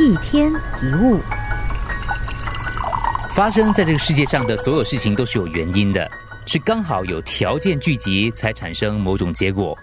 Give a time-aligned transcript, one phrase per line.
[0.00, 1.20] 一天一物，
[3.32, 6.10] 发生在这个世界上的所有事情都是有原因的，
[6.46, 9.78] 是刚好有条件聚集才产生某种结果。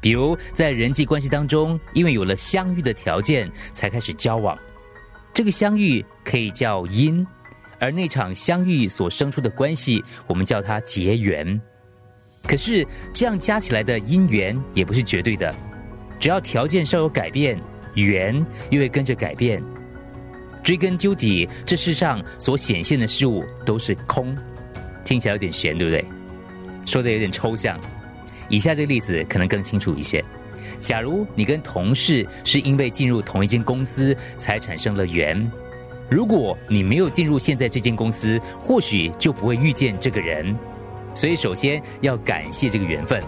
[0.00, 4.58] 比如在人际关系当中，因为有了相遇的条件，才开始交往。
[5.32, 7.24] 这个相遇可以叫因，
[7.78, 11.60] 而那场相遇所生出的关系，我们叫它结缘。
[12.44, 15.54] 可是这样加起来的因缘也不是绝对的，
[16.18, 17.56] 只要条件稍有改变。
[18.02, 19.62] 缘又会跟着改变，
[20.62, 24.36] 追根究底，这世上所显现的事物都是空，
[25.04, 26.04] 听起来有点玄，对不对？
[26.84, 27.78] 说的有点抽象。
[28.48, 30.22] 以下这个例子可能更清楚一些。
[30.78, 35.50] 假如你跟同事是因为进入同一间公司才产生了缘，
[36.10, 40.54] 如果你没有进入现在这间公司，或许就不会遇见这个人。
[41.14, 43.22] 所以首先要感谢这个缘分。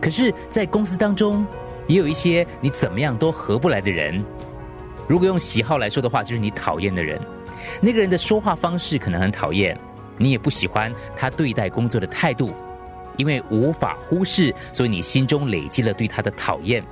[0.00, 1.46] 可是，在公司当中，
[1.86, 4.24] 也有一些你怎么样都合不来的人。
[5.06, 7.20] 如果用喜好来说的话，就是你讨厌的人。
[7.80, 9.78] 那个人的说话方式可能很讨厌，
[10.16, 12.52] 你也不喜欢他对待工作的态度，
[13.16, 16.82] 因为无法忽视，所以你心中累积了对他的讨厌。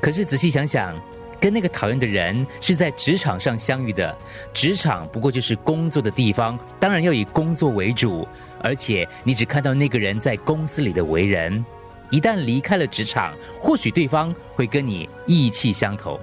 [0.00, 0.94] 可是仔细想想，
[1.40, 4.16] 跟那个讨厌的人是在职场上相遇的，
[4.54, 8.26] 职场不过就是工作的地方，当然要以工作为主，
[8.62, 11.64] 而且你只看到那个人在公司里的为人。
[12.10, 16.18] 一旦离开了职场，或许对方会跟你意气相投。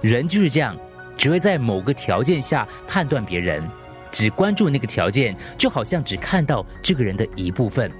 [0.00, 0.76] 人就是这样，
[1.16, 3.62] 只会在某个条件下判断别人，
[4.10, 7.90] 只关注那个条件，就好像只看到这个人的一部分。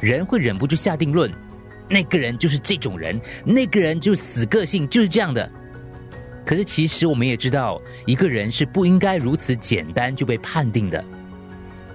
[0.00, 1.32] 人会忍不住下定论，
[1.88, 5.48] 那个人就是这种人，那个人就是死个性，就是这样的。
[6.44, 11.02] 可是其实我们也知道，一个人是不应该如此简单就被判定的。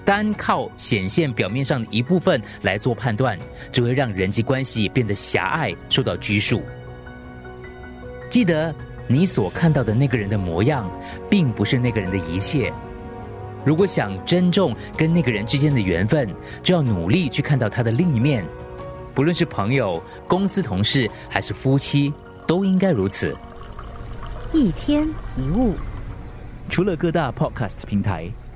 [0.10, 3.38] 单靠显现表面上的一部分来做判断，
[3.72, 6.64] 只会让人际关系变得狭隘，受到拘束。
[8.28, 8.74] 记得
[9.08, 10.90] 你所看到的那个人的模样，
[11.30, 12.74] 并不是那个人的一切。
[13.64, 16.28] 如果想珍重跟那个人之间的缘分，
[16.64, 18.44] 就要努力去看到他的另一面。
[19.14, 22.12] 不论是朋友、公司同事，还是夫妻，
[22.48, 23.38] 都应该如此。
[24.54, 25.08] 一天
[25.38, 25.76] 一物，
[26.68, 28.34] 除了各大 Podcast 平台。